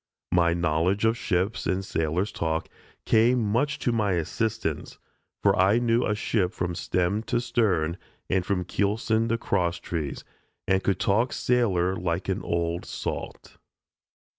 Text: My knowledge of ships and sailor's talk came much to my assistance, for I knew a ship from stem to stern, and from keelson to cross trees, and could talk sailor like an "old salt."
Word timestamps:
My 0.31 0.55
knowledge 0.55 1.05
of 1.05 1.15
ships 1.15 1.67
and 1.67 1.85
sailor's 1.85 2.31
talk 2.31 2.67
came 3.05 3.39
much 3.39 3.77
to 3.77 3.91
my 3.91 4.13
assistance, 4.13 4.97
for 5.43 5.55
I 5.55 5.77
knew 5.77 6.03
a 6.07 6.15
ship 6.15 6.53
from 6.53 6.73
stem 6.73 7.21
to 7.25 7.39
stern, 7.39 7.99
and 8.27 8.43
from 8.43 8.65
keelson 8.65 9.29
to 9.29 9.37
cross 9.37 9.77
trees, 9.77 10.23
and 10.67 10.83
could 10.83 10.99
talk 10.99 11.33
sailor 11.33 11.95
like 11.95 12.29
an 12.29 12.41
"old 12.41 12.83
salt." 12.83 13.57